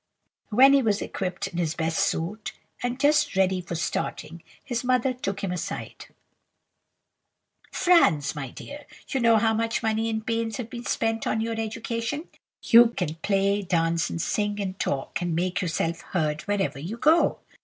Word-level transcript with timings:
When 0.49 0.73
he 0.73 0.81
was 0.81 0.99
equipped 0.99 1.45
in 1.45 1.59
his 1.59 1.75
best 1.75 1.99
suit, 1.99 2.53
and 2.81 2.99
just 2.99 3.35
ready 3.35 3.61
for 3.61 3.75
starting, 3.75 4.41
his 4.63 4.83
mother 4.83 5.13
took 5.13 5.43
him 5.43 5.51
aside. 5.51 6.07
"'Franz, 7.71 8.35
my 8.35 8.49
dear,' 8.49 8.87
she 8.91 8.95
said, 9.05 9.13
'you 9.13 9.19
know 9.19 9.37
how 9.37 9.53
much 9.53 9.83
money 9.83 10.09
and 10.09 10.25
pains 10.25 10.57
have 10.57 10.71
been 10.71 10.85
spent 10.87 11.27
on 11.27 11.39
your 11.39 11.53
education. 11.59 12.29
You 12.63 12.87
can 12.87 13.13
play, 13.21 13.59
and 13.59 13.67
dance, 13.67 14.09
and 14.09 14.19
sing, 14.19 14.59
and 14.59 14.79
talk, 14.79 15.21
and 15.21 15.35
make 15.35 15.61
yourself 15.61 16.01
heard 16.01 16.41
wherever 16.47 16.79
you 16.79 16.97
go. 16.97 17.37